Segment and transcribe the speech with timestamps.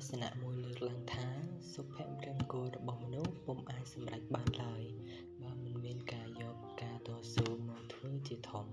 [0.00, 1.26] ស្សនៈមួយលើកឡើងថា
[1.74, 4.82] សុភមង្គលរបស់មនុស្សពុំអាចសម្រេចបានឡើយ
[5.42, 8.66] បើមិនមានការយកការតស៊ូមកធ្វើជាធំ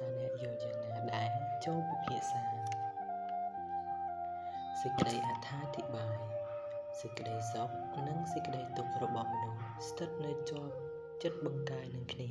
[0.00, 1.28] តើអ្នកយល់យ៉ាងណាដែរ
[1.64, 2.42] ចូលពិភាក្សា
[4.80, 6.16] សេចក្តីអត្ថាធិប្បាយ
[7.00, 7.68] សេចក្តីសុខ
[8.08, 10.74] និងសេចក្តីទុក្ខរបស់មនុស្សស្ថិតនៅជាប់
[11.22, 12.30] ចិត្តបង្កាយនឹងគ្នា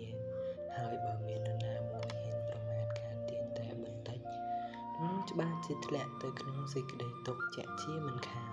[0.77, 1.98] ហើយបើមាននរណាមួយ
[5.29, 8.51] ច្បាស់ជាធ្លាក់ទៅក្នុងសេចក្តីទុក្ខជាក់ជាមិនខាន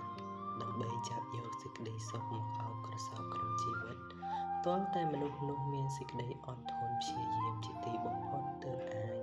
[0.61, 3.97] ដើម្បីចាប់យកសេចក្តីសុខមកអោបក្រសោបក្នុងជីវិត
[4.65, 9.15] ទាល់តែមនុស្សនោះមានសេចក្តីអត់ធន់ព្យាយាមជាទីបំផុតទើបអាច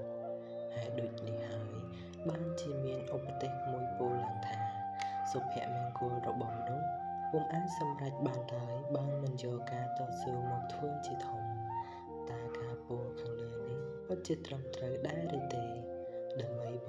[0.75, 1.75] ហើយដូចនេះហើយ
[2.29, 4.59] បានជាមានឧបទេសមួយពោលឡើងថា
[5.33, 6.89] សុភមង្គលរបស់មនុស្ស
[7.31, 11.43] ពុំអាចសម្រេចបានឡើយបើមិនយកការតស៊ូមកធ្វើជាធំ
[12.31, 15.64] តើការពោលខាងលើនេះពិតជាត្រឹមត្រូវដែរឬទេដើម្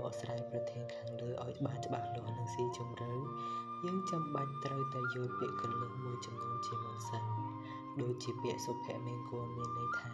[0.06, 3.11] បីបកស្រាយប្រធានខាងលើឲ្យបានច្បាស់លាស់និងស៊ីជម្រៅ
[3.86, 7.23] យើងចាំបាច់ត្រូវតែយល់ពាក្យកលឹះមួយចំនួនជាមុនសិន
[8.02, 10.14] ដូចជាពាក្យសុភមង្គលមានន័យថា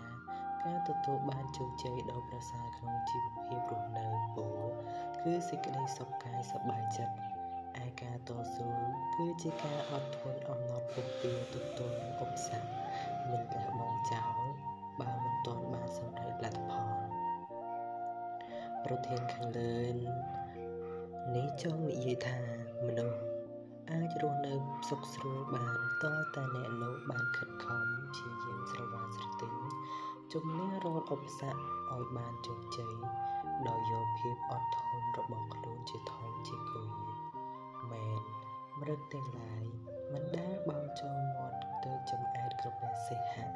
[0.63, 4.61] ការទទួលបានជោគជ័យដ៏ប្រសើរក្នុងជីវភាពរស់នៅពោល
[5.21, 7.15] គឺសេចក្តីសុខកាយសប្បាយចិត្ត
[7.83, 8.67] ឯការតស៊ូ
[9.15, 12.67] គឺជាការអត់ធន់អំណត់ពុះពៀទប់ទល់នឹងឧបសគ្គ
[13.29, 14.41] មិនលះបង់ចោល
[14.99, 16.73] បើមិនទាន់បានសម្រេចលទ្ធផ
[17.09, 17.10] ល
[18.85, 19.75] ប្រធានខាងលើ
[21.35, 22.39] នេះចង់និយាយថា
[22.87, 23.19] មនុស្ស
[23.91, 24.53] អាចរស់នៅ
[24.89, 29.53] សុខស្រួលបានតើតែអ្នកនោះបានខិតខំព្យាយាមស្រវាស្រទិញ
[30.33, 32.93] ជំនះរាល់ឧបសគ្គឲ្យបានជោគជ័យ
[33.67, 36.89] ដោយយកភាពអត់ធន់របស់ខ្លួនជាធំជាគោល
[37.91, 38.21] មែន
[38.79, 39.63] មរឹកទាំងឡាយ
[40.13, 43.51] មិនដែលបោលចូលមាត់ទៅចំអែតក្រពះសិហៈ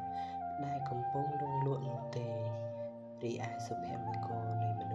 [0.65, 2.29] ដែលកំពុងរងលក់នោះទេ
[3.23, 4.93] រីឯសុភមង្គលនៃមន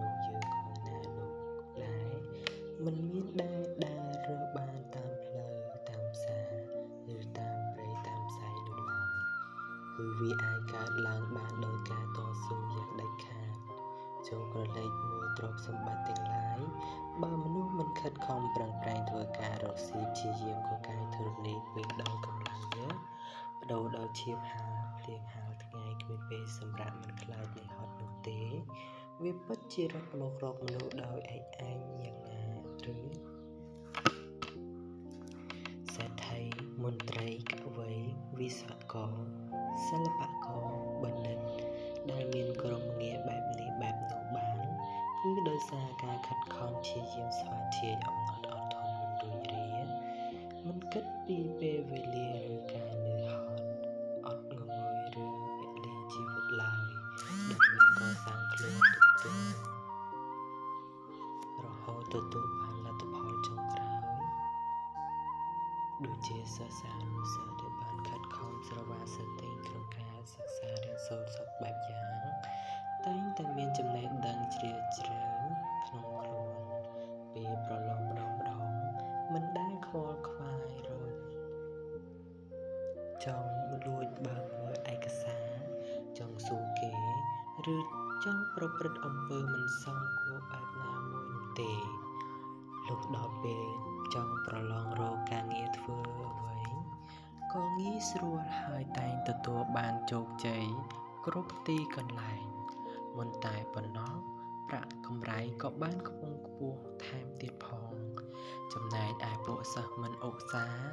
[10.01, 13.53] គឺវាអាចកើតឡើងបានដោយការតស៊ូយ៉ាងដាច់ខាត
[14.27, 16.59] ចូលក្រឡេកមើលទ្រព្យសម្បត្តិទាំងឡាយ
[17.23, 22.95] បើមនុស្សមិនខិតខំប្រឹងប្រែងធ្វើការរកស៊ីព្យាយាមកកាយធរណីពេលដល់កម្លាំងយើង
[23.59, 24.65] បដូរដល់ឈាមហា
[24.99, 28.41] ភ្លៀងហាលថ្ងៃគ្មានពេលសម្រាប់មិនខ្លាចនៃហត់នោះទេ
[29.23, 32.43] វាពិតជារត់មករកមនុស្សដោយឯកឯងយ៉ាងណា
[32.95, 32.97] ឬ
[35.93, 36.41] សេដ្ឋី
[36.83, 37.29] មន្ត្រី
[37.61, 37.91] កវី
[38.37, 39.50] វិស្វករ
[39.89, 40.65] សិល្បករ
[41.03, 41.39] បណ្ឌិត
[42.11, 44.57] ដែលមានក្រុមងារបែបនេះបែបនោះបាន
[45.19, 49.65] គឺដោយសារការខិតខំព្យាយាមស្វាធ្យាយអំណត់អត់ធន់មិនរួញរា
[50.65, 53.65] មិនគិតពីពេលវេលាឬការនឿយហត់
[54.25, 55.25] អត់ងងុយឬ
[55.57, 56.81] ពលីជីវិតឡើយ
[57.49, 59.35] ដើម្បីកសាងខ្លួនទុកទុក
[61.63, 64.01] រហូតទទួលបានលទ្ធផលចុងក្រោយ
[66.05, 67.70] ដូចជាសិស្សានុសិស្សដែលបាន
[68.07, 72.11] ខិតខំស្រវាស្រទិញក្នុងការសិក្សារៀនសូត្រសពបែបយ៉ាង
[73.05, 75.21] តែងតែមានចំណេះដឹងជ្រាលជ្រៅ
[75.85, 76.59] ក្នុងខ្លួន
[77.33, 78.69] ពេលប្រឡងម្ដងម្ដង
[79.33, 81.19] មិនដែលខ្វល់ខ្វាយរត់
[83.25, 83.53] ចង់
[83.85, 85.49] លួចបើកមើលឯកសារ
[86.17, 86.93] ចង់សួរគេ
[87.75, 87.77] ឬ
[88.25, 91.71] ចង់ប្រព្រឹត្តអំពើមិនសមគួរបែបណាមួយនោះទេ
[92.87, 93.65] លុះដល់ពេល
[94.13, 96.60] ចង់ប្រឡងរកការងារធ្វើអ្វី
[97.57, 100.65] ក៏ងាយស្រួលហើយតែងទទួលបានជោគជ័យ
[101.25, 102.45] គ្រប់ទីកន្លែង
[103.17, 104.13] មិនតែប៉ុណ្ណោះ
[104.69, 107.93] ប្រាក់កម្រៃក៏បានខ្ពង់ខ្ពស់ថែមទៀតផង
[108.73, 110.91] ចំណែកឯពួកសិស្សមិនឧស្សាហ៍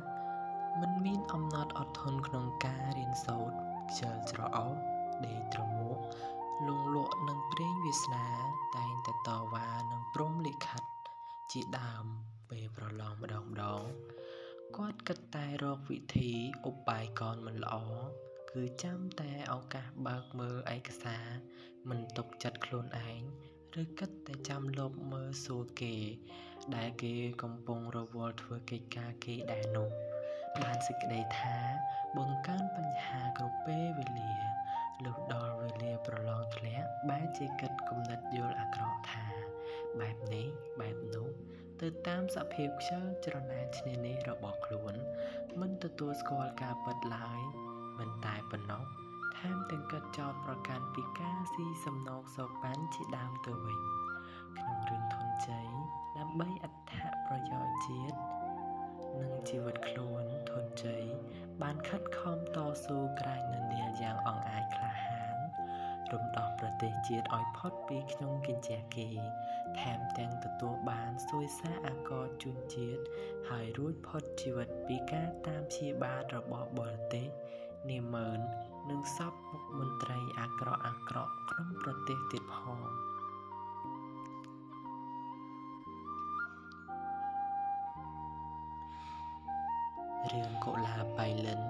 [0.80, 3.56] មិនមានអំណត់អត់ធន់ក្នុងការរៀនសូត្រ
[3.90, 4.74] ខ្ជិលច្រអូស
[5.26, 5.98] ដេកត្រមួក
[6.66, 8.26] លងលក់នឹងព្រេងវាសនា
[8.76, 10.82] តែងតែតវ៉ានឹងព្រំលិខិត
[11.52, 12.04] ជាដើម
[12.50, 13.82] ពេលប្រឡងម្ដងម្ដង
[14.76, 16.30] គាត់គិតតែរកវិធី
[16.68, 17.76] ឧបាយកនមិនល្អ
[18.52, 21.26] គឺចាំតែឱកាសបើកមើលឯកសារ
[21.88, 23.20] មិនទុកចិត្តខ្លួនឯង
[23.82, 25.96] ឬគិតតែចាំលបមើលសួរគេ
[26.76, 29.88] ដែលគេកំពុងរវល់ធ្វើកិច្ចការគេដែរនោះ
[30.62, 31.56] បានសេចក្តីថា
[32.18, 34.32] បង្កើនបញ្ហាគ្រប់ពេលវេលា
[35.04, 39.26] លុះដល់វេលាប្រឡងធ្លាក់បែរជាគិតគំនិតយល់អាក្រក់ថា
[40.00, 40.46] បែបនេះ
[40.80, 41.28] បែបនោះ
[41.82, 44.94] ទៅតាមសភាពខ្យល់ច្រណែនឈ្នានេះរបស់ខ្លួន
[45.60, 47.40] មិនទទួលស្គាល់ការពិតឡើយ
[47.98, 48.84] មិនតែប៉ុណ្ណោះ
[49.38, 53.80] ថែមទាំងកាត់ចោតប្រកាន់ពីការស៊ីសំណងសោកប៉ាន់ជាដើមទៅវិញ
[54.58, 55.68] ក្នុងរឿងធនជ័យ
[56.18, 56.94] ដើម្បីអត្ថ
[57.26, 58.18] ប្រយោជន៍ជាតិ
[59.20, 61.02] និងជីវិតខ្លួនធនជ័យ
[61.62, 64.97] បានខិតខំតស៊ូក្រាញនានាយ៉ាងអង្អាចក្លាហាន
[66.12, 69.08] រំដោះប្រទេសជាតិឲ្យផុតពីក្នុងគញ្ជះគេ
[69.80, 73.02] ថែមទាំងទទួលបានសួយសារអាករជូនជាតិ
[73.50, 77.26] ហើយរួចផុតជីវិតពីការតាមព្យាបាលរបស់បរទេស
[77.88, 78.38] នាម៉ឺន
[78.90, 82.80] និងសពមុខមន្ត្រីអាក្រក់អាក្រក់ក្នុងប្រទេសទៀតផង
[90.32, 91.62] រឿងកុលាបៃលិន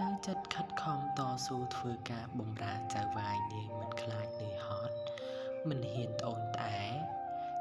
[0.00, 4.96] ចៅចិត្តខិតខំតស៊ូធ្វើការបម្រើចៅវាយនាងមិនខ្លាចនឿយហត់
[5.68, 6.80] មិនហ៊ានត្អូញត្អែ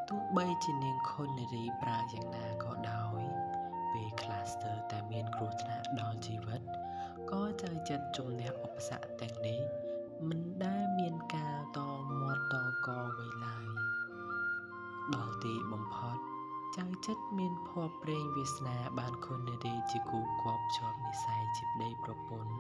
[0.10, 3.22] ទោះបីជានាងខុននារីប្រើយ៉ាងណាក៏ដោយ
[3.92, 6.62] ពេលខ្លះស្ទើរតែមានគ្រោះថ្នាក់ដល់ជីវិត
[7.32, 9.60] ក៏ចៅចិត្តជំនះឧបសគ្គទាំងនេះ
[10.30, 11.80] មិនដែលមានការត
[12.20, 12.56] មាត់ត
[12.88, 13.66] កអ្វីឡើយ
[15.16, 16.29] ដល់ទីបំផុត
[16.78, 22.58] ចៅចិត្តមានភ័ព្វព្រេងវាសនាបានខុននារីជាគូគប់ជាប់និស័យជាប្តីប្រពន្ធ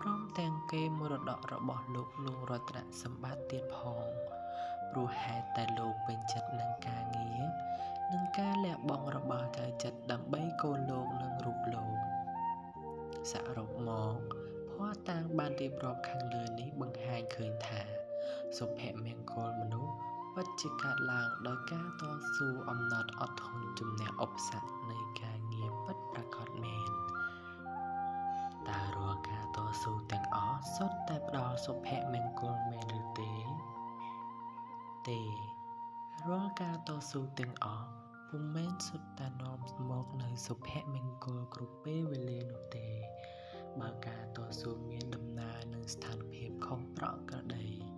[0.00, 4.06] ព្រមទាំងគេមរតករបស់លោកលងរតនសម្បត្តិទៀតផង
[4.90, 7.42] ព្រោះហេតុតែលោកពេញចិត្តនឹងការងារ
[8.12, 11.96] និងការលះបង់របស់ចៅចិត្តដើម្បីកូនលោកនិងរូបលោក
[13.32, 14.16] សរុបមក
[14.70, 17.80] ភ័ស្តុតាងបានរៀបរាប់ខាងលើនេះបង្ហាញឃើញថា
[18.58, 19.92] សុភមង្គលមនុស្ស
[20.40, 22.02] ពិតជាកើតឡើងដោយការត
[22.34, 26.90] ស៊ូអំណត់អត់ធន់ជំនះឧបសគ្គនៃការងារពិតប្រាកដមែន
[28.68, 33.32] តើរាល់ការតស៊ូទាំងអស់សុទ្ធតែផ្ដល់សុភមង្គលមែនឬទេ
[35.08, 35.20] ទេ
[36.28, 37.88] រាល់ការតស៊ូទាំងអស់
[38.28, 39.58] ពុំមែនសុទ្ធតែនាំ
[39.90, 42.88] មកនៅសុភមង្គលគ្រប់ពេលវេលានោះទេ
[43.80, 47.89] បើការតស៊ូមានដំណើរនឹងស្ថានភាពខុសប្រក្រតី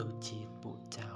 [0.00, 1.10] ដូចជាពួកចៅ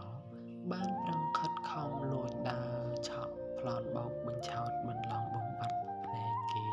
[0.72, 6.66] បានប្រឹងខិតខំលួចដើរឆក់ប្លន់បោកបញ្ឆោតបន្លំបំបត្តិភ្នែកគេ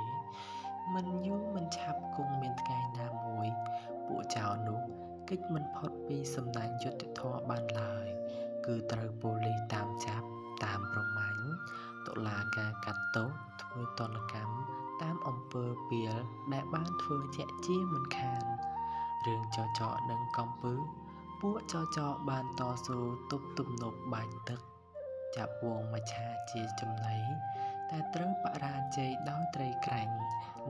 [0.93, 3.47] មិនយូរមិនឆាប់គង់មានថ្ងៃណាមួយ
[4.07, 4.79] ពួកចៅនោះ
[5.29, 8.05] កិច្ចមិនផុតពីសំណាញ់យុទ្ធធរបានឡើយ
[8.65, 10.27] គឺត្រូវប៉ូលីសតាមចាប់
[10.63, 11.45] តាមប្រមាញ់
[12.07, 13.29] តុលាការកាត់ទោស
[13.61, 14.55] ធ្វើទណ្ឌកម្ម
[15.01, 16.13] តាមអំពើពៀល
[16.53, 18.43] ដែលបានធ្វើជាក់ជាមិនខាន
[19.25, 20.73] រឿងចចកនិងកំពើ
[21.47, 22.99] ពួកចចកបានតស៊ូ
[23.31, 24.59] ទប់ទំនប់បាញ់ទឹក
[25.35, 27.17] ចាប់វងមច្ឆាជាចំណី
[27.89, 30.15] តែត្រូវបរាជ័យដោយត្រីក្រាញ់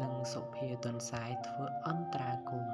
[0.02, 2.68] និងសុភាទុនសាយធ្វើអន្តរាគម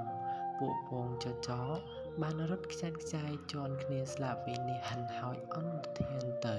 [0.60, 1.78] ពួកពងចចក
[2.22, 6.58] បានរត់ខ្ចាត់ខ្ចាយជន់គ្នាស្លាប់វិនិច្ឆ័យហិនហោចអន្តធានទៅ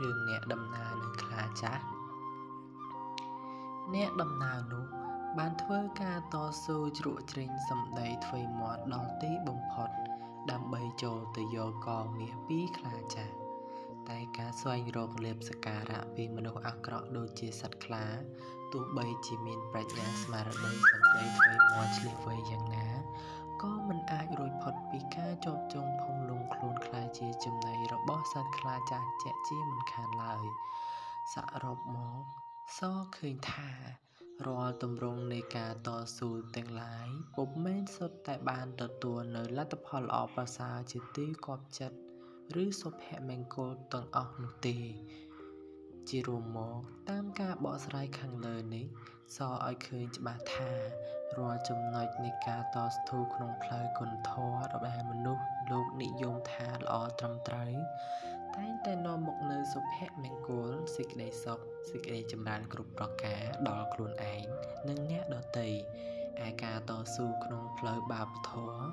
[0.00, 1.84] រឿងអ្នកដំណើរនឹងខ្លាចាស់
[3.94, 5.03] អ្នកដំណើរនោះ
[5.38, 9.90] បានធ្វើការតស៊ូជ្រក់ជ្រែងសម្ដីធ្វេមាត់ដល់ទីបំផុត
[10.50, 13.34] ដើម្បីចូលទៅយកកងមាសពីខ្លាចាស់
[14.08, 18.04] តែការស្វែងរកលៀបសការៈពីមនុស្សអាក្រក់ដូចជាសត្វខ្លា
[18.72, 22.88] ទោះបីជាមានប្រាជ្ញាស្មារតីសម្ដីធ្វេមាត់ឆ្លៀសវៃយ៉ាងណា
[23.62, 30.44] ក៏មិនអាចរួចផុតពីការជាប់ចងផុងលងខ្លួនខ្លាយជាចំណីរបស់សត្វខ្លាចាស់ជាក់ជាមិនខានឡើយ
[31.34, 32.22] សរុបមក
[32.78, 32.80] ស
[33.16, 33.70] ឃើញថា
[34.46, 41.98] រាល់ទម្រង់នៃការតស៊ូទាំងឡាយពុំមែនសុទ្ធតែបានទទួលនៅលទ្ធផលល្អប្រសើរជាទីគាប់ចិត្ត
[42.62, 44.76] ឬសុភមង្គលទាំងអស់នោះទេ
[46.08, 46.78] ជារួមមក
[47.10, 48.86] តាមការបកស្រាយខាងលើនេះ
[49.36, 50.70] សឲ្យឃើញច្បាស់ថា
[51.38, 57.72] រាល់ចំណុចនៃការតស៊ូក្នុងផ្លូវគុណធម៌របស់មនុស្សលោកនិយមថាល្អត្រឹមត្រូវ
[58.56, 61.58] តែងតែនាំមកនូវសុភមង្គលសេចក្តីសុខ
[61.90, 64.42] សេចក្តីចម្រើនគ្រប់ប្រការដល់ខ្លួនឯង
[64.88, 65.68] និងអ្នកដទៃ
[66.46, 68.84] ឯការតស៊ូក្នុងផ្លូវបាបធម៌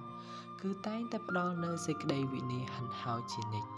[0.61, 3.71] គឺតែងតែផ្ដល់នូវសេចក្តីវិន័យហិនហោចជានិច្ច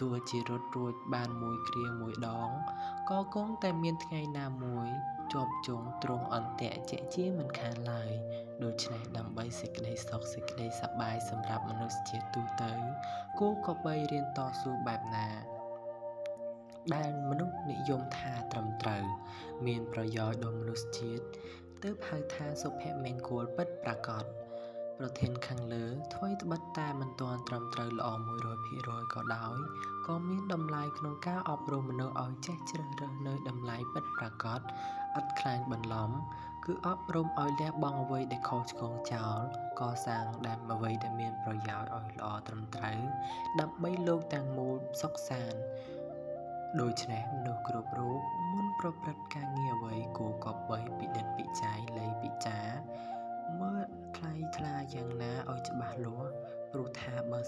[0.00, 2.50] ទោះជារត់រួចបានមួយគ្រាមួយដង
[3.10, 4.88] ក៏គង់តែមានថ្ងៃណាមួយ
[5.32, 8.10] ជាប់ជុំទ្រង់អន្តៈជាជាមិនខានឡើយ
[8.64, 12.72] ដូច្នេះដើម្បីសេចក្តីសុខសេចក្តីសប្បាយសម្រាប់មនុស្សជាតិទូទៅ
[13.38, 15.28] គួរក៏បីរៀនតស៊ូបែបណា
[16.94, 19.04] ដែលមនុស្សនិយមថាត្រឹមត្រូវ
[19.66, 21.24] មានប្រយោជន៍ដល់មនុស្សជាតិ
[21.82, 24.24] ទើបហៅថាសុភមង្គលពិតប្រាកដ
[25.02, 28.08] ប្រធានខាងលើធ្វើត្បិតតែមិនទាន់ត្រឹមត្រូវល្អ
[28.62, 29.58] 100%ក៏ដោយ
[30.06, 34.60] ក៏មានតម្លៃក្នុងការអប់រំមនុស្សឲ្យចេះជ្រើសរើសនៅតម្លៃពិតប្រាកដឥ
[35.24, 36.10] តខ្លាញ់បន្លំ
[36.64, 39.38] គឺអប់រំឲ្យលះបង់អ្វីដែលខុសឆ្គងចោល
[39.80, 42.98] កសាងដែលអ្វីដែលមានប្រយោជន៍ឲ្យល្អត្រឹមត្រូវ
[43.60, 45.60] ដើម្បីលោកទាំងមូលសុខសាន្ត
[46.80, 48.20] ដូច្នេះមនុស្សគ្រប់រូប
[48.52, 52.69] មុនប្រព្រឹត្តការងារអ្វីគួរក៏បីពិនិត្យពិច័យលៃពិចារ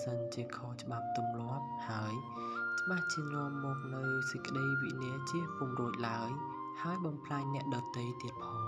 [0.05, 2.15] សិនជាខុសច្បាប់ទម្លាប់ហើយ
[2.81, 6.31] ច្បាស់ជានាំមកនៅសេចក្តីវិន័យជាពុំរួចឡើយ
[6.83, 8.62] ហើយបំផ្លាញអ្នកដទៃទៀតផង